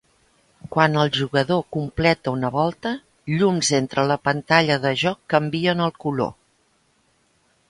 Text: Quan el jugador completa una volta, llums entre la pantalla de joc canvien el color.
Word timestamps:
Quan 0.75 0.95
el 1.01 1.11
jugador 1.17 1.59
completa 1.75 2.33
una 2.39 2.51
volta, 2.57 2.93
llums 3.35 3.71
entre 3.83 4.07
la 4.13 4.19
pantalla 4.29 4.79
de 4.87 4.95
joc 5.03 5.23
canvien 5.37 5.89
el 5.91 5.95
color. 6.07 6.35